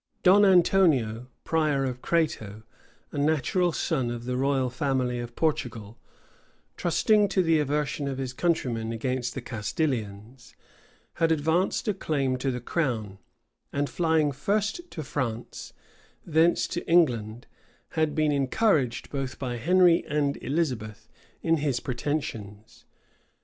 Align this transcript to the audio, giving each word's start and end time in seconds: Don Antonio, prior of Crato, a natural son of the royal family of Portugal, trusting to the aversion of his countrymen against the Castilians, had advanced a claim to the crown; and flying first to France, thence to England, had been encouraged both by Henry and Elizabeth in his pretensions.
Don 0.23 0.43
Antonio, 0.43 1.27
prior 1.43 1.85
of 1.85 2.01
Crato, 2.01 2.63
a 3.11 3.19
natural 3.19 3.71
son 3.71 4.09
of 4.09 4.25
the 4.25 4.35
royal 4.35 4.71
family 4.71 5.19
of 5.19 5.35
Portugal, 5.35 5.99
trusting 6.75 7.27
to 7.27 7.43
the 7.43 7.59
aversion 7.59 8.07
of 8.07 8.17
his 8.17 8.33
countrymen 8.33 8.91
against 8.91 9.35
the 9.35 9.43
Castilians, 9.43 10.55
had 11.21 11.31
advanced 11.31 11.87
a 11.87 11.93
claim 11.93 12.35
to 12.37 12.49
the 12.49 12.59
crown; 12.59 13.19
and 13.71 13.91
flying 13.91 14.31
first 14.31 14.89
to 14.89 15.03
France, 15.03 15.71
thence 16.25 16.65
to 16.65 16.83
England, 16.89 17.45
had 17.89 18.15
been 18.15 18.31
encouraged 18.31 19.11
both 19.11 19.37
by 19.37 19.57
Henry 19.57 20.03
and 20.07 20.35
Elizabeth 20.41 21.07
in 21.43 21.57
his 21.57 21.79
pretensions. 21.79 22.85